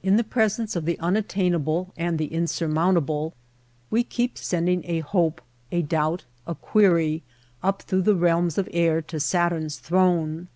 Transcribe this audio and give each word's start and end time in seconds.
In 0.00 0.14
the 0.16 0.22
pres 0.22 0.60
ence 0.60 0.76
of 0.76 0.84
the 0.84 0.96
unattainable 1.00 1.92
and 1.96 2.18
the 2.20 2.28
insurmount 2.28 2.98
able 2.98 3.34
we 3.90 4.04
keep 4.04 4.38
sending 4.38 4.82
a 4.84 5.00
hope, 5.00 5.40
a 5.72 5.82
doubt, 5.82 6.24
a 6.46 6.54
query, 6.54 7.24
up 7.64 7.82
through 7.82 8.02
the 8.02 8.14
realms 8.14 8.58
of 8.58 8.68
air 8.72 9.02
to 9.02 9.16
Saturn^s 9.16 9.80
throne. 9.80 10.46